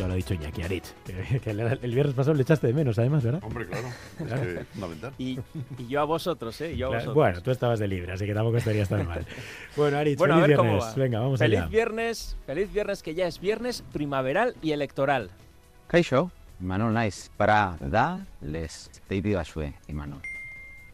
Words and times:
Ya 0.00 0.06
lo 0.06 0.14
ha 0.14 0.16
dicho 0.16 0.32
Iñaki 0.32 0.62
Arit. 0.62 0.84
Que, 1.04 1.40
que 1.44 1.50
el, 1.50 1.94
viernes 1.94 2.14
pasado 2.14 2.34
le 2.34 2.42
echaste 2.42 2.66
de 2.68 2.72
menos, 2.72 2.98
además, 2.98 3.22
¿verdad? 3.22 3.40
Hombre, 3.44 3.66
claro. 3.66 3.86
Es 3.88 4.26
Claro. 4.26 4.42
que 4.42 4.64
fundamental. 4.64 5.12
Y, 5.18 5.38
y 5.78 5.86
yo 5.88 6.00
a 6.00 6.04
vosotros, 6.04 6.58
¿eh? 6.62 6.74
Yo 6.76 6.86
a 6.86 6.88
Claro, 6.90 7.00
vosotros. 7.04 7.14
Bueno, 7.14 7.42
tú 7.42 7.50
estabas 7.50 7.78
de 7.78 7.88
libre, 7.88 8.12
así 8.12 8.24
que 8.24 8.32
tampoco 8.32 8.56
estarías 8.56 8.88
tan 8.88 9.06
mal. 9.06 9.26
Bueno, 9.76 9.98
Arit, 9.98 10.18
Bueno, 10.18 10.34
a 10.36 10.40
feliz 10.40 10.56
viernes. 10.56 10.82
va. 10.84 10.94
Venga, 10.94 11.20
vamos 11.20 11.38
feliz 11.38 11.58
allá. 11.58 11.68
viernes, 11.68 12.36
feliz 12.46 12.72
viernes 12.72 13.02
que 13.02 13.14
ya 13.14 13.26
es 13.26 13.38
viernes 13.40 13.84
primaveral 13.92 14.54
y 14.62 14.72
electoral. 14.72 15.30
Kaixo, 15.86 16.30
Imanol 16.60 16.94
naiz, 16.94 17.30
para 17.36 17.76
da 17.80 18.24
les 18.40 18.90
deibidazue, 19.08 19.74
Imanol. 19.88 20.22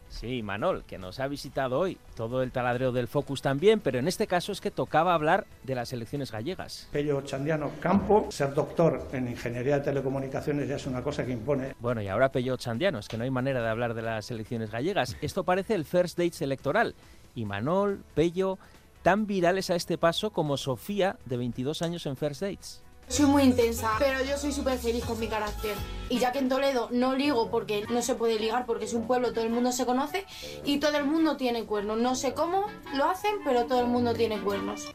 Sí, 0.09 0.41
Manol, 0.41 0.83
que 0.85 0.97
nos 0.97 1.19
ha 1.19 1.27
visitado 1.27 1.79
hoy. 1.79 1.97
Todo 2.15 2.41
el 2.41 2.51
taladreo 2.51 2.91
del 2.91 3.07
Focus 3.07 3.41
también, 3.41 3.79
pero 3.79 3.99
en 3.99 4.07
este 4.07 4.27
caso 4.27 4.51
es 4.51 4.61
que 4.61 4.71
tocaba 4.71 5.13
hablar 5.13 5.45
de 5.63 5.75
las 5.75 5.93
elecciones 5.93 6.31
gallegas. 6.31 6.87
Pello 6.91 7.21
Chandiano 7.21 7.71
Campo, 7.79 8.27
ser 8.29 8.53
doctor 8.53 9.07
en 9.11 9.27
ingeniería 9.27 9.79
de 9.79 9.85
telecomunicaciones 9.85 10.67
ya 10.67 10.75
es 10.75 10.87
una 10.87 11.03
cosa 11.03 11.25
que 11.25 11.31
impone. 11.31 11.75
Bueno, 11.79 12.01
y 12.01 12.07
ahora 12.07 12.31
Pello 12.31 12.57
Chandiano, 12.57 12.99
es 12.99 13.07
que 13.07 13.17
no 13.17 13.23
hay 13.23 13.31
manera 13.31 13.61
de 13.61 13.69
hablar 13.69 13.93
de 13.93 14.01
las 14.01 14.31
elecciones 14.31 14.71
gallegas. 14.71 15.17
Esto 15.21 15.43
parece 15.43 15.75
el 15.75 15.85
first 15.85 16.17
dates 16.17 16.41
electoral. 16.41 16.95
Y 17.35 17.45
Manol, 17.45 18.03
Pello, 18.15 18.57
tan 19.03 19.27
virales 19.27 19.69
a 19.69 19.75
este 19.75 19.97
paso 19.97 20.31
como 20.31 20.57
Sofía, 20.57 21.17
de 21.25 21.37
22 21.37 21.81
años 21.81 22.05
en 22.05 22.17
first 22.17 22.41
dates. 22.41 22.81
Soy 23.07 23.25
muy 23.25 23.43
intensa, 23.43 23.91
pero 23.99 24.21
yo 24.25 24.37
soy 24.37 24.51
súper 24.51 24.77
feliz 24.77 25.05
con 25.05 25.17
mi 25.17 25.27
carácter. 25.27 25.75
Y 26.09 26.19
ya 26.19 26.33
que 26.33 26.39
en 26.39 26.49
Toledo 26.49 26.89
no 26.91 27.15
ligo 27.15 27.49
porque 27.49 27.85
no 27.89 28.01
se 28.01 28.15
puede 28.15 28.37
ligar 28.37 28.65
porque 28.65 28.83
es 28.83 28.93
un 28.93 29.07
pueblo, 29.07 29.31
todo 29.31 29.45
el 29.45 29.49
mundo 29.49 29.71
se 29.71 29.85
conoce 29.85 30.25
y 30.65 30.79
todo 30.79 30.97
el 30.97 31.05
mundo 31.05 31.37
tiene 31.37 31.63
cuernos. 31.63 31.97
No 31.97 32.15
sé 32.15 32.33
cómo 32.33 32.65
lo 32.95 33.05
hacen, 33.05 33.35
pero 33.45 33.65
todo 33.65 33.79
el 33.79 33.87
mundo 33.87 34.13
tiene 34.13 34.39
cuernos. 34.39 34.93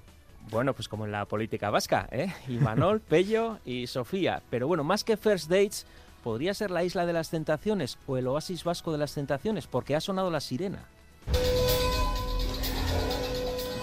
Bueno, 0.50 0.74
pues 0.74 0.88
como 0.88 1.06
en 1.06 1.12
la 1.12 1.24
política 1.24 1.70
vasca, 1.70 2.06
¿eh? 2.12 2.30
Y 2.48 2.58
Manol, 2.58 3.00
Pello 3.08 3.58
y 3.64 3.86
Sofía. 3.86 4.42
Pero 4.50 4.68
bueno, 4.68 4.84
más 4.84 5.04
que 5.04 5.16
first 5.16 5.48
dates, 5.48 5.86
podría 6.22 6.52
ser 6.52 6.70
la 6.70 6.84
isla 6.84 7.06
de 7.06 7.14
las 7.14 7.30
tentaciones 7.30 7.96
o 8.06 8.18
el 8.18 8.26
oasis 8.26 8.62
vasco 8.62 8.92
de 8.92 8.98
las 8.98 9.14
tentaciones, 9.14 9.66
porque 9.66 9.96
ha 9.96 10.00
sonado 10.02 10.30
la 10.30 10.40
sirena. 10.40 10.84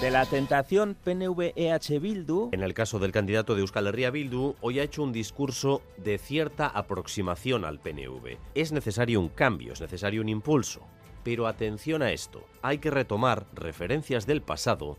De 0.01 0.11
la 0.11 0.25
tentación 0.25 0.95
PNV-EH 1.03 1.99
Bildu, 1.99 2.49
En 2.53 2.63
el 2.63 2.73
caso 2.73 2.99
del 2.99 3.11
candidato 3.11 3.53
de 3.53 3.59
Euskal 3.59 3.87
Herria 3.87 4.11
Bildu, 4.11 4.55
hoy 4.61 4.79
ha 4.79 4.83
hecho 4.83 5.03
un 5.03 5.11
discurso 5.11 5.81
de 5.97 6.17
cierta 6.17 6.67
aproximación 6.67 7.65
al 7.65 7.79
PNV. 7.79 8.37
Es 8.55 8.71
necesario 8.71 9.19
un 9.19 9.27
cambio, 9.27 9.73
es 9.73 9.81
necesario 9.81 10.21
un 10.21 10.29
impulso. 10.29 10.87
Pero 11.25 11.47
atención 11.47 12.01
a 12.01 12.13
esto, 12.13 12.45
hay 12.61 12.77
que 12.77 12.91
retomar 12.91 13.45
referencias 13.53 14.25
del 14.25 14.41
pasado 14.41 14.97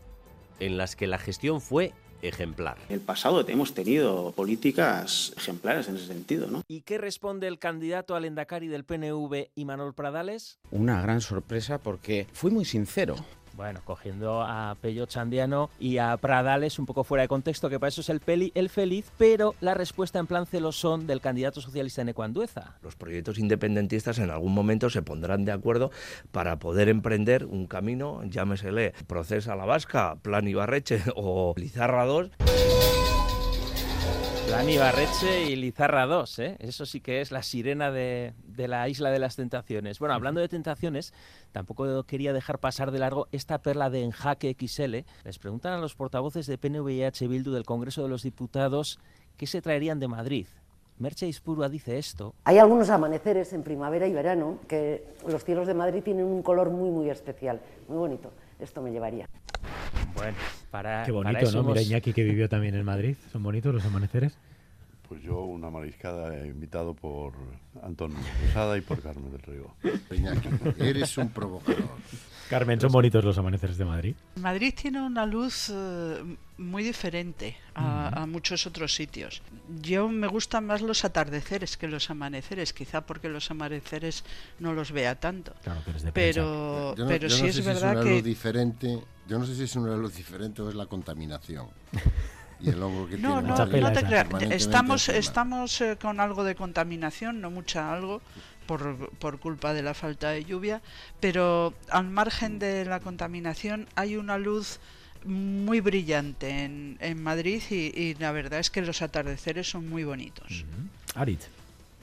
en 0.59 0.77
las 0.77 0.95
que 0.95 1.07
la 1.07 1.17
gestión 1.17 1.61
fue 1.61 1.93
ejemplar. 2.21 2.77
En 2.89 2.93
el 2.93 3.01
pasado 3.01 3.43
hemos 3.47 3.73
tenido 3.73 4.31
políticas 4.33 5.33
ejemplares 5.35 5.89
en 5.89 5.95
ese 5.95 6.05
sentido, 6.05 6.45
¿no? 6.45 6.61
¿y 6.67 6.81
qué 6.81 6.99
responde 6.99 7.47
el 7.47 7.57
candidato 7.57 8.15
al 8.15 8.25
Endacari 8.25 8.67
del 8.67 8.83
PNV, 8.83 9.49
Imanol 9.55 9.95
Pradales? 9.95 10.59
Una 10.69 11.01
gran 11.01 11.21
sorpresa 11.21 11.79
porque 11.79 12.27
fui 12.33 12.51
muy 12.51 12.65
sincero. 12.65 13.15
Bueno, 13.61 13.81
cogiendo 13.85 14.41
a 14.41 14.75
Pello 14.81 15.05
Chandiano 15.05 15.69
y 15.79 15.99
a 15.99 16.17
Pradales 16.17 16.79
un 16.79 16.87
poco 16.87 17.03
fuera 17.03 17.21
de 17.21 17.27
contexto, 17.27 17.69
que 17.69 17.79
para 17.79 17.89
eso 17.89 18.01
es 18.01 18.09
el 18.09 18.19
peli, 18.19 18.51
el 18.55 18.69
feliz, 18.69 19.11
pero 19.19 19.53
la 19.61 19.75
respuesta 19.75 20.17
en 20.17 20.25
plan 20.25 20.47
celosón 20.47 21.05
del 21.05 21.21
candidato 21.21 21.61
socialista 21.61 22.01
Eneco 22.01 22.23
Andueza. 22.23 22.79
Los 22.81 22.95
proyectos 22.95 23.37
independentistas 23.37 24.17
en 24.17 24.31
algún 24.31 24.55
momento 24.55 24.89
se 24.89 25.03
pondrán 25.03 25.45
de 25.45 25.51
acuerdo 25.51 25.91
para 26.31 26.57
poder 26.57 26.89
emprender 26.89 27.45
un 27.45 27.67
camino, 27.67 28.23
llámesele 28.23 28.95
Procesa 29.05 29.55
la 29.55 29.65
Vasca, 29.65 30.15
Plan 30.23 30.47
Ibarreche 30.47 31.03
o 31.15 31.53
Lizarra 31.55 32.07
2. 32.07 32.31
Plan 34.51 34.69
Ibarreche 34.69 35.45
y 35.45 35.55
Lizarra 35.55 36.05
2, 36.05 36.39
¿eh? 36.39 36.57
Eso 36.59 36.85
sí 36.85 36.99
que 36.99 37.21
es 37.21 37.31
la 37.31 37.41
sirena 37.41 37.89
de, 37.89 38.33
de 38.43 38.67
la 38.67 38.89
isla 38.89 39.09
de 39.09 39.17
las 39.17 39.37
tentaciones. 39.37 39.97
Bueno, 39.97 40.13
hablando 40.13 40.41
de 40.41 40.49
tentaciones, 40.49 41.13
tampoco 41.53 42.03
quería 42.03 42.33
dejar 42.33 42.59
pasar 42.59 42.91
de 42.91 42.99
largo 42.99 43.29
esta 43.31 43.61
perla 43.61 43.89
de 43.89 44.03
Enjaque 44.03 44.53
XL. 44.59 45.05
Les 45.23 45.39
preguntan 45.39 45.71
a 45.71 45.77
los 45.77 45.95
portavoces 45.95 46.47
de 46.47 46.57
PNV 46.57 46.89
y 46.89 47.03
H. 47.03 47.29
Bildu 47.29 47.53
del 47.53 47.63
Congreso 47.63 48.03
de 48.03 48.09
los 48.09 48.23
Diputados 48.23 48.99
qué 49.37 49.47
se 49.47 49.61
traerían 49.61 50.01
de 50.01 50.09
Madrid. 50.09 50.47
Merche 50.97 51.27
Ispurua 51.27 51.69
dice 51.69 51.97
esto. 51.97 52.35
Hay 52.43 52.57
algunos 52.57 52.89
amaneceres 52.89 53.53
en 53.53 53.63
primavera 53.63 54.05
y 54.05 54.11
verano 54.11 54.57
que 54.67 55.05
los 55.25 55.45
cielos 55.45 55.65
de 55.65 55.75
Madrid 55.75 56.03
tienen 56.03 56.25
un 56.25 56.43
color 56.43 56.71
muy, 56.71 56.89
muy 56.89 57.09
especial, 57.09 57.61
muy 57.87 57.99
bonito. 57.99 58.33
Esto 58.59 58.81
me 58.81 58.91
llevaría. 58.91 59.29
Bueno, 60.13 60.35
para, 60.71 61.03
Qué 61.03 61.11
para 61.13 61.29
bonito, 61.31 61.49
eso 61.49 61.61
¿no? 61.61 61.69
Mira 61.69 61.81
Iñaki 61.81 62.13
que 62.13 62.23
vivió 62.23 62.49
también 62.49 62.75
en 62.75 62.85
Madrid. 62.85 63.15
¿Son 63.31 63.43
bonitos 63.43 63.73
los 63.73 63.85
amaneceres? 63.85 64.37
Pues 65.07 65.21
yo 65.21 65.41
una 65.41 65.69
mariscada 65.69 66.35
he 66.37 66.47
invitado 66.47 66.93
por 66.93 67.33
Antón 67.83 68.13
Posada 68.45 68.77
y 68.77 68.81
por 68.81 69.01
Carmen 69.01 69.31
del 69.31 69.41
Río. 69.41 69.75
Iñaki, 70.09 70.47
eres 70.79 71.17
un 71.17 71.29
provocador. 71.29 71.83
Carmen, 72.51 72.81
¿son 72.81 72.91
bonitos 72.91 73.23
los 73.23 73.37
amaneceres 73.37 73.77
de 73.77 73.85
Madrid? 73.85 74.15
Madrid 74.35 74.73
tiene 74.75 75.01
una 75.01 75.25
luz 75.25 75.71
eh, 75.73 76.35
muy 76.57 76.83
diferente 76.83 77.55
a, 77.75 78.25
muchos 78.25 78.67
otros 78.67 78.93
sitios. 78.93 79.41
Yo 79.81 80.09
me 80.09 80.27
gustan 80.27 80.65
más 80.65 80.81
los 80.81 81.05
atardeceres 81.05 81.77
que 81.77 81.87
los 81.87 82.09
amaneceres, 82.09 82.73
quizá 82.73 83.05
porque 83.05 83.29
los 83.29 83.49
amaneceres 83.51 84.25
no 84.59 84.73
los 84.73 84.91
vea 84.91 85.15
tanto. 85.15 85.53
Claro, 85.63 85.81
eres 85.87 86.03
de 86.03 86.11
pero 86.11 86.93
Yo 86.95 87.05
no- 87.05 87.07
pero 87.07 87.29
yo 87.29 87.29
no 87.29 87.35
sí 87.35 87.41
sé 87.43 87.47
es 87.47 87.55
si 87.55 87.61
verdad 87.61 87.93
una 87.93 88.03
que 88.03 88.15
luz 88.15 88.23
diferente. 88.25 88.99
Yo 89.29 89.39
no 89.39 89.45
sé 89.45 89.55
si 89.55 89.63
es 89.63 89.75
una 89.77 89.95
luz 89.95 90.13
diferente 90.13 90.61
o 90.61 90.67
es 90.67 90.75
la 90.75 90.87
contaminación. 90.87 91.67
Y 92.63 92.69
el 92.69 92.83
hongo 92.83 93.07
que 93.07 93.17
no, 93.17 93.41
tiene 93.41 93.47
no, 93.47 93.57
no 93.57 93.91
te 93.93 94.03
creas. 94.03 94.27
Estamos, 94.51 95.07
encima. 95.07 95.17
estamos 95.17 95.81
eh, 95.81 95.97
con 95.99 96.19
algo 96.19 96.43
de 96.43 96.53
contaminación, 96.53 97.41
no 97.41 97.49
mucha 97.49 97.91
algo, 97.91 98.21
por, 98.67 99.09
por 99.17 99.39
culpa 99.39 99.73
de 99.73 99.81
la 99.83 99.93
falta 99.93 100.29
de 100.31 100.43
lluvia, 100.45 100.81
pero 101.19 101.73
al 101.89 102.09
margen 102.09 102.59
de 102.59 102.85
la 102.85 102.99
contaminación 102.99 103.87
hay 103.95 104.15
una 104.15 104.37
luz 104.37 104.79
muy 105.25 105.81
brillante 105.81 106.63
en, 106.65 106.97
en 106.99 107.21
Madrid 107.21 107.61
y, 107.69 107.91
y 107.99 108.15
la 108.15 108.31
verdad 108.31 108.59
es 108.59 108.69
que 108.71 108.81
los 108.81 109.01
atardeceres 109.01 109.69
son 109.69 109.87
muy 109.89 110.03
bonitos. 110.03 110.65
Arit. 111.15 111.41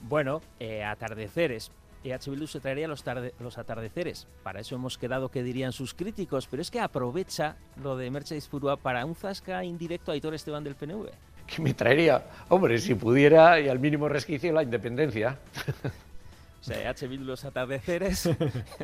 Bueno, 0.01 0.41
eh, 0.59 0.83
atardeceres. 0.83 1.71
EH 2.01 2.29
Bildu 2.29 2.47
se 2.47 2.61
traería 2.61 2.87
los, 2.87 3.03
tarde- 3.03 3.33
los 3.41 3.57
atardeceres. 3.57 4.25
Para 4.41 4.61
eso 4.61 4.75
hemos 4.75 4.97
quedado 4.97 5.27
que 5.29 5.43
dirían 5.43 5.73
sus 5.73 5.93
críticos, 5.93 6.47
pero 6.49 6.61
es 6.61 6.71
que 6.71 6.79
aprovecha 6.79 7.57
lo 7.83 7.97
de 7.97 8.09
Merche 8.09 8.37
Ispurua 8.37 8.77
para 8.77 9.03
un 9.05 9.15
zasca 9.15 9.65
indirecto 9.65 10.11
a 10.11 10.13
Aitor 10.13 10.33
Esteban 10.33 10.63
del 10.63 10.75
PNV. 10.75 11.09
¿Qué 11.45 11.61
me 11.61 11.73
traería? 11.73 12.23
Hombre, 12.47 12.77
si 12.79 12.95
pudiera 12.95 13.59
y 13.59 13.67
al 13.67 13.79
mínimo 13.79 14.07
resquicio 14.07 14.53
la 14.53 14.63
independencia. 14.63 15.37
O 16.61 16.63
sea, 16.63 16.91
EH 16.91 17.07
Bildu 17.07 17.25
los 17.25 17.45
atardeceres 17.45 18.29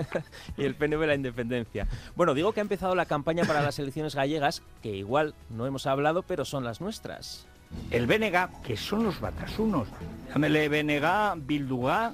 y 0.58 0.64
el 0.64 0.76
PNV 0.76 1.06
la 1.06 1.16
independencia. 1.16 1.88
Bueno, 2.16 2.34
digo 2.34 2.54
que 2.54 2.62
ha 2.62 2.64
empezado 2.64 2.96
la 2.96 3.06
campaña 3.06 3.44
para 3.44 3.62
las 3.62 3.78
elecciones 3.80 4.16
gallegas, 4.16 4.62
que 4.82 4.96
igual 4.96 5.34
no 5.50 5.66
hemos 5.66 5.86
hablado, 5.86 6.24
pero 6.24 6.46
son 6.46 6.64
las 6.64 6.80
nuestras. 6.80 7.48
El 7.92 8.08
BNG, 8.08 8.62
que 8.64 8.78
son 8.78 9.04
los 9.04 9.20
batasunos. 9.20 9.88
Llámele 10.30 10.70
BNG, 10.70 11.46
Bilduga. 11.46 12.14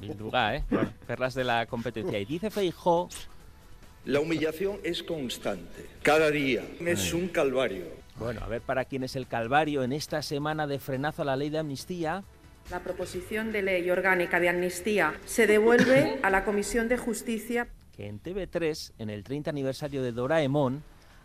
Bilduga, 0.00 0.56
¿eh? 0.56 0.64
Bueno, 0.70 0.92
perlas 1.06 1.34
de 1.34 1.44
la 1.44 1.66
competencia. 1.66 2.18
Y 2.18 2.24
dice 2.24 2.50
Feijó 2.50 3.08
La 4.04 4.20
humillación 4.20 4.78
es 4.84 5.02
constante. 5.02 5.86
Cada 6.02 6.30
día 6.30 6.62
es 6.80 7.12
un 7.12 7.28
calvario. 7.28 7.86
Bueno, 8.16 8.40
a 8.42 8.48
ver 8.48 8.60
para 8.60 8.84
quién 8.84 9.04
es 9.04 9.16
el 9.16 9.26
calvario 9.26 9.82
en 9.82 9.92
esta 9.92 10.22
semana 10.22 10.66
de 10.66 10.78
frenazo 10.78 11.22
a 11.22 11.24
la 11.24 11.36
ley 11.36 11.50
de 11.50 11.58
amnistía. 11.58 12.24
La 12.70 12.80
proposición 12.80 13.50
de 13.52 13.62
ley 13.62 13.90
orgánica 13.90 14.40
de 14.40 14.48
amnistía 14.50 15.14
se 15.24 15.46
devuelve 15.46 16.18
a 16.22 16.30
la 16.30 16.44
Comisión 16.44 16.88
de 16.88 16.98
Justicia. 16.98 17.68
que 17.96 18.06
en 18.06 18.20
TV3, 18.22 18.92
en 18.98 19.10
el 19.10 19.24
30 19.24 19.50
aniversario 19.50 20.02
de 20.04 20.12
Doraemon, 20.12 20.82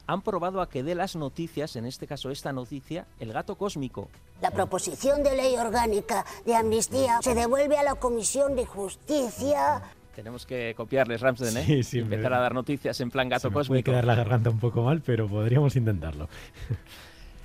han 0.07 0.21
probado 0.23 0.59
a 0.61 0.67
que 0.69 0.81
dé 0.83 0.95
las 0.95 1.15
noticias, 1.15 1.75
en 1.75 1.85
este 1.85 2.07
caso 2.07 2.31
esta 2.31 2.51
noticia, 2.51 3.05
el 3.19 3.31
gato 3.31 3.55
cósmico. 3.57 4.09
La 4.41 4.49
proposición 4.51 5.21
de 5.23 5.35
ley 5.37 5.55
orgánica 5.55 6.25
de 6.45 6.55
amnistía 6.55 7.19
se 7.21 7.35
devuelve 7.35 7.77
a 7.77 7.83
la 7.83 7.95
Comisión 7.95 8.55
de 8.55 8.65
Justicia. 8.65 9.83
Tenemos 10.15 10.45
que 10.47 10.73
copiarles, 10.75 11.21
Ramsden, 11.21 11.57
¿eh? 11.57 11.63
Sí, 11.65 11.83
sí, 11.83 11.99
empezar 11.99 12.31
me- 12.31 12.37
a 12.37 12.39
dar 12.39 12.53
noticias 12.55 12.99
en 13.01 13.11
plan 13.11 13.29
gato 13.29 13.41
Se 13.41 13.47
me 13.49 13.53
puede 13.53 13.67
cósmico. 13.67 13.91
quedar 13.91 14.05
la 14.05 14.15
garganta 14.15 14.49
un 14.49 14.59
poco 14.59 14.81
mal, 14.83 15.01
pero 15.05 15.27
podríamos 15.27 15.75
intentarlo. 15.75 16.27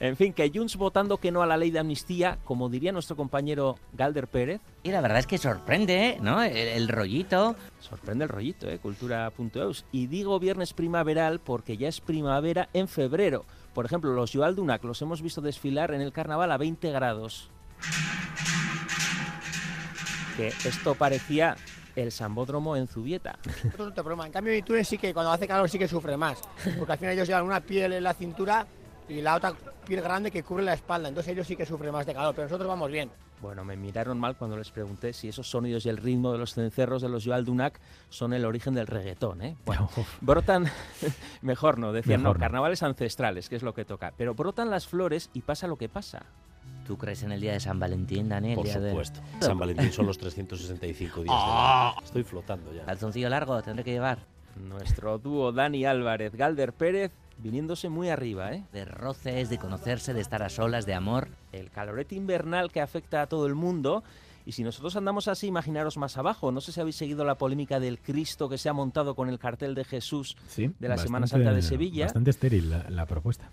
En 0.00 0.16
fin, 0.16 0.32
que 0.32 0.50
Junts 0.54 0.76
votando 0.76 1.16
que 1.16 1.32
no 1.32 1.42
a 1.42 1.46
la 1.46 1.56
ley 1.56 1.70
de 1.70 1.80
amnistía, 1.80 2.38
como 2.44 2.68
diría 2.68 2.92
nuestro 2.92 3.16
compañero 3.16 3.76
Galder 3.92 4.28
Pérez. 4.28 4.60
Y 4.84 4.92
la 4.92 5.00
verdad 5.00 5.18
es 5.18 5.26
que 5.26 5.38
sorprende, 5.38 6.18
¿no? 6.20 6.42
El, 6.42 6.56
el 6.56 6.88
rollito. 6.88 7.56
Sorprende 7.80 8.24
el 8.24 8.28
rollito, 8.28 8.68
¿eh? 8.68 8.78
Cultura.eus. 8.78 9.84
Y 9.90 10.06
digo 10.06 10.38
viernes 10.38 10.72
primaveral 10.72 11.40
porque 11.40 11.76
ya 11.76 11.88
es 11.88 12.00
primavera 12.00 12.68
en 12.72 12.86
febrero. 12.86 13.44
Por 13.74 13.86
ejemplo, 13.86 14.12
los 14.12 14.32
Joaldunak 14.32 14.84
los 14.84 15.02
hemos 15.02 15.20
visto 15.20 15.40
desfilar 15.40 15.92
en 15.92 16.00
el 16.00 16.12
carnaval 16.12 16.52
a 16.52 16.56
20 16.58 16.90
grados. 16.92 17.50
Que 20.36 20.48
esto 20.48 20.94
parecía 20.94 21.56
el 21.96 22.12
Sambódromo 22.12 22.76
en 22.76 22.86
Zubieta. 22.86 23.38
Es 23.64 23.80
otra 23.80 24.04
broma. 24.04 24.26
En 24.26 24.32
cambio, 24.32 24.52
mi 24.52 24.62
Túnez 24.62 24.86
sí 24.86 24.98
que 24.98 25.12
cuando 25.12 25.32
hace 25.32 25.48
calor 25.48 25.68
sí 25.68 25.78
que 25.78 25.88
sufre 25.88 26.16
más. 26.16 26.40
Porque 26.78 26.92
al 26.92 26.98
final 26.98 27.14
ellos 27.14 27.26
llevan 27.26 27.44
una 27.44 27.60
piel 27.60 27.92
en 27.92 28.04
la 28.04 28.14
cintura 28.14 28.66
y 29.08 29.20
la 29.22 29.36
otra 29.36 29.52
piel 29.86 30.02
grande 30.02 30.30
que 30.30 30.42
cubre 30.42 30.64
la 30.64 30.74
espalda. 30.74 31.08
Entonces 31.08 31.32
ellos 31.32 31.46
sí 31.46 31.56
que 31.56 31.64
sufren 31.66 31.92
más 31.92 32.06
de 32.06 32.14
calor, 32.14 32.34
pero 32.34 32.46
nosotros 32.46 32.68
vamos 32.68 32.90
bien. 32.90 33.10
Bueno, 33.40 33.64
me 33.64 33.76
miraron 33.76 34.18
mal 34.18 34.36
cuando 34.36 34.56
les 34.56 34.70
pregunté 34.70 35.12
si 35.12 35.28
esos 35.28 35.48
sonidos 35.48 35.86
y 35.86 35.88
el 35.88 35.96
ritmo 35.96 36.32
de 36.32 36.38
los 36.38 36.54
cencerros 36.54 37.02
de 37.02 37.08
los 37.08 37.24
Joal 37.24 37.44
Dunac 37.44 37.78
son 38.08 38.32
el 38.32 38.44
origen 38.44 38.74
del 38.74 38.88
reggaetón, 38.88 39.42
¿eh? 39.42 39.56
Bueno, 39.64 39.88
brotan, 40.20 40.66
mejor 41.42 41.78
no, 41.78 41.92
decían, 41.92 42.20
Mejor 42.22 42.36
no, 42.36 42.40
carnavales 42.40 42.82
ancestrales, 42.82 43.48
que 43.48 43.54
es 43.56 43.62
lo 43.62 43.74
que 43.74 43.84
toca, 43.84 44.12
pero 44.16 44.34
brotan 44.34 44.70
las 44.70 44.88
flores 44.88 45.30
y 45.34 45.42
pasa 45.42 45.66
lo 45.68 45.76
que 45.76 45.88
pasa. 45.88 46.24
¿Tú 46.86 46.96
crees 46.98 47.22
en 47.22 47.32
el 47.32 47.40
día 47.40 47.52
de 47.52 47.60
San 47.60 47.78
Valentín, 47.78 48.28
Daniel? 48.28 48.56
Por 48.56 48.64
Día 48.64 48.80
de- 48.80 48.90
supuesto. 48.90 49.20
San 49.40 49.58
Valentín 49.58 49.92
son 49.92 50.06
los 50.06 50.18
365 50.18 51.22
días 51.22 51.34
Ah. 51.38 51.90
del 51.92 51.98
año. 51.98 52.04
Estoy 52.06 52.24
flotando 52.24 52.72
ya. 52.72 52.84
Calzoncillo 52.86 53.28
largo, 53.28 53.62
tendré 53.62 53.84
que 53.84 53.92
llevar. 53.92 54.18
Nuestro 54.56 55.18
dúo 55.18 55.52
Dani 55.52 55.84
Álvarez, 55.84 56.34
Galder 56.34 56.72
Pérez, 56.72 57.12
viniéndose 57.38 57.88
muy 57.88 58.08
arriba, 58.10 58.52
¿eh? 58.52 58.64
De 58.72 58.84
roces, 58.84 59.48
de 59.50 59.58
conocerse, 59.58 60.12
de 60.14 60.20
estar 60.20 60.42
a 60.42 60.48
solas, 60.48 60.86
de 60.86 60.94
amor. 60.94 61.28
El 61.52 61.70
calorete 61.70 62.14
invernal 62.14 62.70
que 62.72 62.80
afecta 62.80 63.22
a 63.22 63.26
todo 63.26 63.46
el 63.46 63.54
mundo. 63.54 64.02
Y 64.46 64.52
si 64.52 64.64
nosotros 64.64 64.96
andamos 64.96 65.28
así, 65.28 65.46
imaginaros 65.46 65.98
más 65.98 66.16
abajo. 66.16 66.50
No 66.52 66.60
sé 66.62 66.72
si 66.72 66.80
habéis 66.80 66.96
seguido 66.96 67.24
la 67.24 67.36
polémica 67.36 67.80
del 67.80 67.98
Cristo 67.98 68.48
que 68.48 68.56
se 68.58 68.68
ha 68.68 68.72
montado 68.72 69.14
con 69.14 69.28
el 69.28 69.38
cartel 69.38 69.74
de 69.74 69.84
Jesús 69.84 70.36
Sí, 70.48 70.70
de 70.78 70.88
la 70.88 70.96
Semana 70.96 71.26
Santa 71.26 71.52
de 71.52 71.60
Sevilla. 71.62 72.06
Bastante 72.06 72.30
estéril 72.30 72.70
la, 72.70 72.88
la 72.88 73.04
propuesta. 73.06 73.50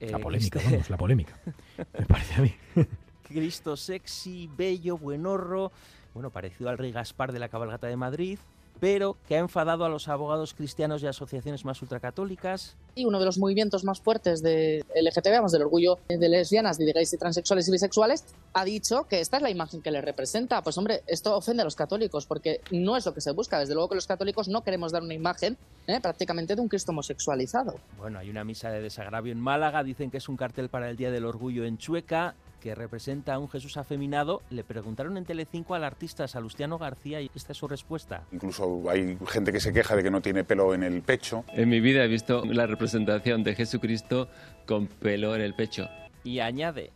la 0.00 0.06
Eh, 0.08 0.20
polémica, 0.20 0.58
este- 0.58 0.70
vamos, 0.72 0.90
la 0.90 0.96
polémica. 0.96 1.38
Me 1.98 2.06
parece 2.06 2.34
a 2.34 2.40
mí. 2.42 2.54
Cristo 3.28 3.76
sexy, 3.76 4.50
bello, 4.56 4.98
buenorro, 4.98 5.72
bueno, 6.12 6.30
parecido 6.30 6.68
al 6.68 6.78
rey 6.78 6.92
Gaspar 6.92 7.32
de 7.32 7.38
la 7.38 7.48
cabalgata 7.48 7.86
de 7.86 7.96
Madrid, 7.96 8.38
pero 8.80 9.16
que 9.26 9.36
ha 9.36 9.40
enfadado 9.40 9.84
a 9.84 9.88
los 9.88 10.08
abogados 10.08 10.54
cristianos 10.54 11.02
y 11.02 11.06
asociaciones 11.06 11.64
más 11.64 11.80
ultracatólicas. 11.82 12.76
Y 12.94 13.04
uno 13.04 13.18
de 13.18 13.24
los 13.24 13.38
movimientos 13.38 13.84
más 13.84 14.00
fuertes 14.00 14.42
de 14.42 14.84
LGTB, 14.94 15.30
vamos, 15.30 15.52
del 15.52 15.62
orgullo 15.62 15.98
de 16.08 16.28
lesbianas, 16.28 16.78
de 16.78 16.92
gays 16.92 17.12
y 17.12 17.18
transexuales 17.18 17.68
y 17.68 17.72
bisexuales, 17.72 18.24
ha 18.52 18.64
dicho 18.64 19.04
que 19.08 19.20
esta 19.20 19.38
es 19.38 19.42
la 19.42 19.50
imagen 19.50 19.82
que 19.82 19.90
le 19.90 20.00
representa. 20.00 20.62
Pues 20.62 20.78
hombre, 20.78 21.02
esto 21.06 21.36
ofende 21.36 21.62
a 21.62 21.64
los 21.64 21.76
católicos 21.76 22.26
porque 22.26 22.60
no 22.70 22.96
es 22.96 23.06
lo 23.06 23.14
que 23.14 23.20
se 23.20 23.32
busca. 23.32 23.58
Desde 23.58 23.74
luego 23.74 23.88
que 23.88 23.96
los 23.96 24.06
católicos 24.06 24.48
no 24.48 24.62
queremos 24.62 24.92
dar 24.92 25.02
una 25.02 25.14
imagen 25.14 25.56
¿eh? 25.86 26.00
prácticamente 26.00 26.54
de 26.54 26.60
un 26.60 26.68
Cristo 26.68 26.92
homosexualizado. 26.92 27.76
Bueno, 27.98 28.18
hay 28.18 28.30
una 28.30 28.44
misa 28.44 28.70
de 28.70 28.80
desagravio 28.80 29.32
en 29.32 29.40
Málaga, 29.40 29.82
dicen 29.82 30.10
que 30.10 30.18
es 30.18 30.28
un 30.28 30.36
cartel 30.36 30.68
para 30.68 30.90
el 30.90 30.96
Día 30.96 31.10
del 31.10 31.24
Orgullo 31.24 31.64
en 31.64 31.78
Chueca, 31.78 32.34
que 32.64 32.74
representa 32.74 33.34
a 33.34 33.38
un 33.38 33.50
Jesús 33.50 33.76
afeminado. 33.76 34.40
Le 34.48 34.64
preguntaron 34.64 35.18
en 35.18 35.26
Telecinco 35.26 35.74
al 35.74 35.84
artista 35.84 36.26
Salustiano 36.26 36.78
García 36.78 37.20
y 37.20 37.30
esta 37.34 37.52
es 37.52 37.58
su 37.58 37.68
respuesta. 37.68 38.22
Incluso 38.32 38.88
hay 38.88 39.18
gente 39.28 39.52
que 39.52 39.60
se 39.60 39.70
queja 39.70 39.94
de 39.94 40.02
que 40.02 40.10
no 40.10 40.22
tiene 40.22 40.44
pelo 40.44 40.72
en 40.72 40.82
el 40.82 41.02
pecho. 41.02 41.44
En 41.52 41.68
mi 41.68 41.80
vida 41.80 42.02
he 42.02 42.08
visto 42.08 42.42
la 42.46 42.66
representación 42.66 43.44
de 43.44 43.54
Jesucristo 43.54 44.28
con 44.64 44.86
pelo 44.86 45.34
en 45.34 45.42
el 45.42 45.52
pecho. 45.52 45.90
Y 46.24 46.38
añade, 46.38 46.90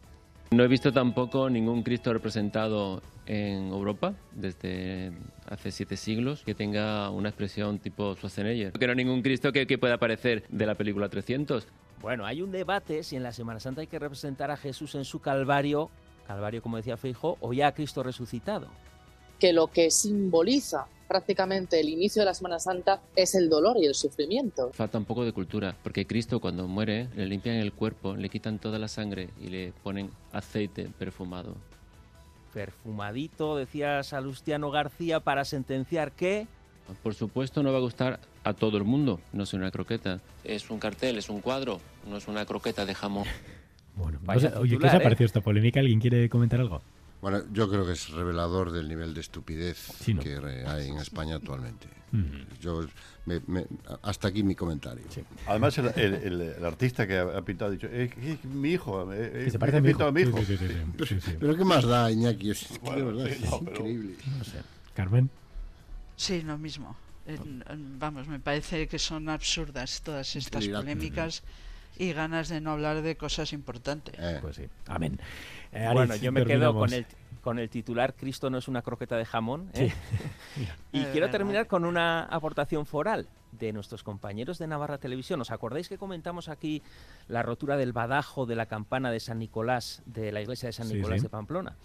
No 0.53 0.65
he 0.65 0.69
visto 0.69 0.91
tampoco 0.91 1.50
ningún 1.50 1.82
Cristo 1.82 2.14
representado 2.14 3.03
en 3.26 3.69
Europa 3.69 4.14
desde 4.32 5.12
hace 5.50 5.71
siete 5.71 5.99
siglos 5.99 6.44
que 6.47 6.55
tenga 6.55 7.11
una 7.11 7.29
expresión 7.29 7.79
tipo 7.79 8.14
Schwarzenegger. 8.14 8.73
Que 8.73 8.87
no 8.87 8.93
hay 8.93 8.97
ningún 8.97 9.21
Cristo 9.21 9.53
que, 9.53 9.67
que 9.67 9.76
pueda 9.76 9.97
aparecer 9.97 10.44
de 10.49 10.64
la 10.64 10.76
película 10.76 11.11
300. 11.11 11.69
Bueno, 12.00 12.25
hay 12.25 12.43
un 12.43 12.53
debate 12.53 13.03
si 13.03 13.17
en 13.17 13.23
la 13.23 13.33
Semana 13.33 13.61
Santa 13.61 13.81
hay 13.81 13.87
que 13.87 13.99
representar 13.99 14.50
a 14.50 14.56
Jesús 14.56 14.95
en 14.95 15.05
su 15.05 15.21
Calvario, 15.21 15.91
Calvario 16.27 16.62
como 16.62 16.77
decía 16.77 16.97
Feijo, 16.97 17.37
o 17.41 17.53
ya 17.53 17.69
a 17.69 17.73
Cristo 17.73 18.03
resucitado. 18.03 18.69
Que 19.39 19.53
lo 19.53 19.69
que 19.69 19.91
simboliza 19.91 20.87
prácticamente 21.09 21.81
el 21.81 21.89
inicio 21.89 22.21
de 22.21 22.27
la 22.27 22.35
Semana 22.35 22.61
Santa 22.61 23.00
es 23.17 23.35
el 23.35 23.49
dolor 23.49 23.79
y 23.79 23.87
el 23.87 23.95
sufrimiento. 23.95 24.71
Falta 24.75 24.99
un 24.99 25.06
poco 25.06 25.25
de 25.25 25.33
cultura, 25.33 25.75
porque 25.83 26.06
Cristo 26.06 26.39
cuando 26.39 26.69
muere 26.69 27.09
le 27.17 27.27
limpian 27.27 27.56
el 27.56 27.73
cuerpo, 27.73 28.15
le 28.15 28.29
quitan 28.29 28.59
toda 28.59 28.79
la 28.79 28.89
sangre 28.89 29.31
y 29.41 29.49
le 29.49 29.73
ponen 29.83 30.11
aceite 30.33 30.91
perfumado. 30.99 31.56
Perfumadito, 32.53 33.56
decía 33.56 34.03
Salustiano 34.03 34.71
García, 34.71 35.21
para 35.21 35.45
sentenciar 35.45 36.12
que 36.12 36.47
Por 37.02 37.14
supuesto 37.14 37.62
no 37.62 37.70
va 37.73 37.79
a 37.79 37.82
gustar 37.82 38.20
a 38.44 38.55
todo 38.55 38.76
el 38.79 38.85
mundo, 38.85 39.20
no 39.32 39.43
es 39.44 39.52
una 39.52 39.70
croqueta. 39.70 40.20
Es 40.44 40.70
un 40.70 40.79
cartel, 40.79 41.19
es 41.19 41.29
un 41.29 41.40
cuadro, 41.40 41.81
no 42.08 42.17
es 42.17 42.29
una 42.29 42.44
croqueta 42.46 42.85
de 42.87 42.94
jamón. 42.94 43.25
Bueno, 43.96 44.20
no 44.25 44.38
sé, 44.38 44.46
oye, 44.56 44.79
¿qué 44.79 44.87
os 44.87 44.93
ha 44.93 44.99
¿eh? 44.99 45.00
parecido 45.00 45.26
esta 45.26 45.40
polémica? 45.40 45.81
¿Alguien 45.81 45.99
quiere 45.99 46.29
comentar 46.29 46.61
algo? 46.61 46.81
Bueno, 47.20 47.43
yo 47.52 47.69
creo 47.69 47.85
que 47.85 47.94
es 47.94 48.11
revelador 48.11 48.70
del 48.70 48.87
nivel 48.88 49.12
de 49.12 49.20
estupidez 49.23 49.76
Sí, 49.76 50.14
¿no? 50.14 50.23
que 50.23 50.37
hay 50.69 50.87
en 50.88 50.99
España 50.99 51.35
actualmente. 51.35 51.88
Ujú. 52.12 52.61
Yo 52.61 52.87
me- 53.26 53.40
me- 53.49 53.67
hasta 54.02 54.29
aquí 54.29 54.44
mi 54.44 54.55
comentario. 54.55 55.02
Además, 55.49 55.76
el, 55.79 55.87
el- 55.96 56.14
el- 56.14 56.40
el 56.43 56.64
artista 56.64 57.08
que 57.08 57.19
ha, 57.19 57.43
pintado 57.43 57.73
ha 57.73 57.75
dicho, 57.75 57.88
"Eh, 57.90 58.08
que- 58.08 58.37
que 58.38 58.46
mi 58.46 58.70
hijo, 58.70 59.12
eh, 59.12 59.32
eh, 59.35 59.44
Que 59.46 59.50
se 59.50 59.58
parece 59.58 59.79
he 59.79 59.81
a 59.81 59.82
mi 59.82 59.88
pintado 59.88 60.11
hijo". 60.17 60.29
a 60.29 60.32
mi 60.37 60.43
hijo. 60.43 60.46
Sí, 60.46 60.56
sí, 60.56 60.56
sí, 60.58 60.69
sí, 60.69 61.05
sí, 61.08 61.14
sí, 61.17 61.20
sí. 61.32 61.37
Pero 61.40 61.56
¿qué 61.56 61.64
más 61.64 61.85
da, 61.85 62.08
Iñaki? 62.12 62.50
Es 62.52 62.69
que 62.69 62.75
de 62.75 62.79
Bueno, 62.81 63.06
verdad 63.06 63.25
sí, 63.26 63.43
es 63.44 63.50
no, 63.50 63.58
pero- 63.64 63.70
increíble. 63.79 64.14
No 64.38 64.44
sé. 64.44 64.58
Carmen. 64.94 65.29
Sí, 66.19 66.43
lo 66.43 66.59
mismo. 66.59 66.97
En- 67.26 67.65
en- 67.69 67.99
vamos, 67.99 68.26
me 68.26 68.41
parece 68.41 68.88
que 68.88 68.99
son 68.99 69.29
absurdas 69.29 70.03
todas 70.03 70.35
estas 70.35 70.67
polémicas 70.67 71.43
y 71.97 72.12
ganas 72.12 72.49
de 72.49 72.61
no 72.61 72.73
hablar 72.73 73.03
de 73.03 73.17
cosas 73.17 73.53
importantes. 73.53 74.17
Pues 74.41 74.56
sí. 74.56 74.65
Amén. 74.87 75.19
Eh, 75.73 75.88
bueno, 75.93 76.17
yo 76.17 76.32
me 76.32 76.44
quedo 76.44 76.75
con 76.75 76.93
el, 76.93 77.06
con 77.41 77.59
el 77.59 77.69
titular 77.70 78.15
Cristo 78.15 78.50
no 78.50 78.59
es 78.59 78.67
una 78.67 78.82
croqueta 78.82 79.17
de 79.17 79.25
jamón. 79.25 79.70
¿eh? 79.75 79.93
y 80.93 80.99
quiero 81.12 81.26
verdad. 81.26 81.31
terminar 81.31 81.67
con 81.69 81.85
una 81.85 82.25
aportación 82.25 82.85
foral 82.85 83.29
de 83.53 83.73
nuestros 83.73 84.03
compañeros 84.03 84.59
de 84.59 84.67
Navarra 84.67 84.99
Televisión. 84.99 85.41
¿Os 85.41 85.50
acordáis 85.53 85.88
que 85.88 85.99
comentamos 85.99 86.49
aquí 86.49 86.82
la 87.29 87.43
rotura 87.44 87.76
del 87.76 87.93
badajo 87.93 88.44
de 88.47 88.56
la 88.56 88.67
campana 88.67 89.11
de 89.12 89.21
San 89.21 89.38
Nicolás, 89.38 90.03
de 90.06 90.32
la 90.32 90.41
iglesia 90.41 90.69
de 90.69 90.73
San 90.73 90.88
Sí, 90.88 90.94
Nicolás 90.94 91.21
sí. 91.21 91.25
de 91.25 91.29
Pamplona? 91.29 91.76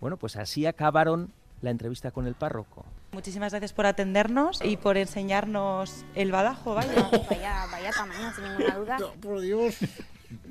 Bueno, 0.00 0.16
pues 0.18 0.36
así 0.36 0.66
acabaron 0.66 1.32
la 1.62 1.70
entrevista 1.70 2.10
con 2.10 2.26
el 2.26 2.34
párroco. 2.34 2.84
Muchísimas 3.12 3.52
gracias 3.52 3.72
por 3.72 3.86
atendernos 3.86 4.60
y 4.62 4.76
por 4.76 4.96
enseñarnos 4.96 6.04
el 6.14 6.30
badajo, 6.32 6.74
vaya. 6.74 6.92
Vaya, 7.30 7.66
vaya 7.70 7.90
tamaño, 7.90 8.32
sin 8.34 8.44
ninguna 8.44 8.74
duda. 8.76 8.98
por 9.20 9.40
Dios. 9.40 9.76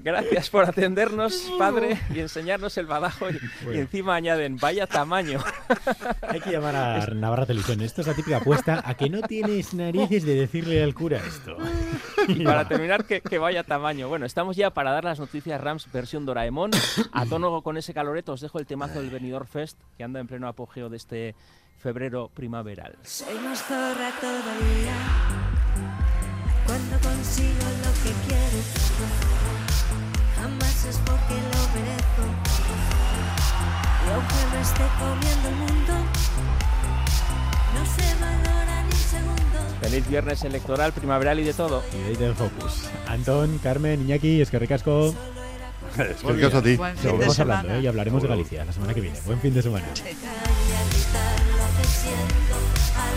Gracias 0.03 0.49
por 0.49 0.65
atendernos, 0.65 1.51
padre, 1.57 1.99
y 2.13 2.19
enseñarnos 2.19 2.77
el 2.77 2.85
badajo. 2.87 3.29
Y, 3.29 3.33
y 3.35 3.39
Bueno. 3.65 3.79
encima 3.81 4.15
añaden, 4.15 4.57
vaya 4.57 4.87
tamaño. 4.87 5.39
Hay 6.21 6.39
que 6.41 6.51
llamar 6.51 6.75
a 6.75 7.05
Navarra 7.13 7.45
Televisión. 7.45 7.81
Esto 7.81 8.01
es 8.01 8.07
la 8.07 8.13
típica 8.13 8.37
apuesta 8.37 8.81
a 8.85 8.95
que 8.95 9.09
no 9.09 9.21
tienes 9.21 9.73
narices 9.73 10.23
de 10.25 10.35
decirle 10.35 10.83
al 10.83 10.93
cura 10.93 11.17
esto. 11.25 11.57
Y 12.27 12.43
para 12.43 12.67
terminar, 12.67 13.05
que, 13.05 13.21
que 13.21 13.37
vaya 13.37 13.63
tamaño. 13.63 14.07
Bueno, 14.07 14.25
estamos 14.25 14.55
ya 14.55 14.69
para 14.71 14.91
dar 14.91 15.03
las 15.03 15.19
noticias 15.19 15.59
Rams 15.61 15.91
versión 15.91 16.25
Doraemon. 16.25 16.71
A 17.11 17.25
tono 17.25 17.61
con 17.61 17.77
ese 17.77 17.93
caloreto 17.93 18.33
os 18.33 18.41
dejo 18.41 18.59
el 18.59 18.65
temazo 18.65 19.01
del 19.01 19.09
Benidorm 19.09 19.47
Fest, 19.47 19.77
que 19.97 20.03
anda 20.03 20.19
en 20.19 20.27
pleno 20.27 20.47
apogeo 20.47 20.89
de 20.89 20.97
este 20.97 21.35
febrero 21.79 22.29
primaveral. 22.33 22.95
Soy 23.03 23.33
más 23.39 23.63
zorra 23.63 24.11
todavía 24.19 24.93
cuando 26.65 26.97
consigo 26.99 27.65
lo 27.83 27.91
que 28.03 28.27
quiero. 28.27 29.60
Jamás 30.41 30.85
es 30.85 30.97
porque 31.05 31.35
lo 31.35 31.61
merezco. 31.75 32.23
Y 34.03 34.09
aunque 34.11 34.35
me 34.51 34.61
esté 34.61 34.83
comiendo 34.97 35.49
el 35.49 35.55
mundo, 35.55 35.93
no 37.75 37.85
se 37.85 38.15
valora 38.19 38.81
ni 38.81 38.89
un 38.89 38.97
segundo. 38.97 39.59
Feliz 39.81 40.09
viernes 40.09 40.43
electoral, 40.43 40.93
primaveral 40.93 41.39
y 41.39 41.43
de 41.43 41.53
todo. 41.53 41.83
Y 41.93 42.17
de 42.17 42.25
del 42.25 42.33
Focus. 42.33 42.89
Antón, 43.07 43.59
Carmen, 43.59 44.01
Iñaki, 44.01 44.41
es 44.41 44.49
que 44.49 44.57
recasco. 44.57 45.13
Es 45.95 46.23
que 46.23 46.33
ricasco 46.33 46.57
a 46.57 46.63
ti. 46.63 46.75
Semana. 46.99 47.33
hablando 47.37 47.73
¿eh? 47.75 47.81
y 47.81 47.87
hablaremos 47.87 48.23
de. 48.23 48.29
Galicia 48.29 48.65
la 48.65 48.73
semana 48.73 48.95
que 48.95 49.01
viene. 49.01 49.19
Buen 49.27 49.39
fin 49.41 49.53
de 49.53 49.61
semana. 49.61 49.85
A 49.85 49.91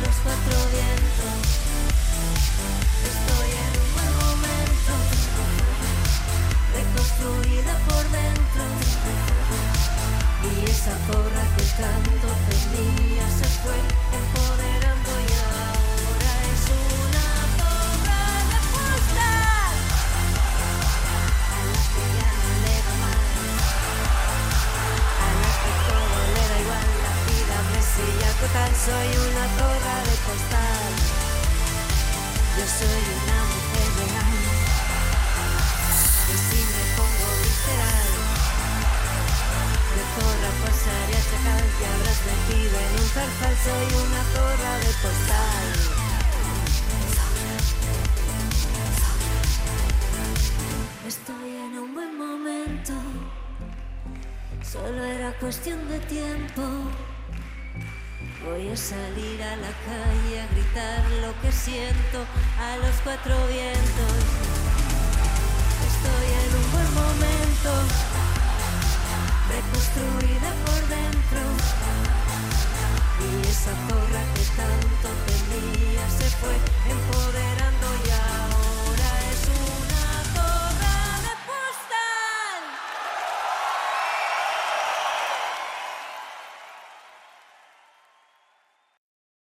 los 0.04 0.16
cuatro 0.22 0.58
vientos. 0.72 1.44
Zorra 11.06 11.44
que 11.56 11.64
tanto 11.82 12.28
temía 12.48 13.26
se 13.28 13.44
fue 13.62 14.43
cuestión 55.40 55.88
de 55.88 55.98
tiempo. 56.00 56.62
Voy 58.44 58.68
a 58.68 58.76
salir 58.76 59.42
a 59.42 59.56
la 59.56 59.72
calle 59.86 60.40
a 60.40 60.46
gritar 60.52 61.10
lo 61.22 61.40
que 61.40 61.50
siento 61.50 62.24
a 62.58 62.76
los 62.76 62.94
cuatro 63.02 63.34
vientos. 63.48 64.16
Estoy 65.88 66.26
en 66.42 66.56
un 66.56 66.72
buen 66.72 66.94
momento. 66.94 68.13